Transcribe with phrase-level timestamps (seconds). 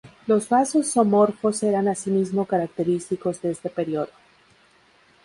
[0.25, 4.09] Los vasos zoomorfos eran asimismo característicos de este periodo.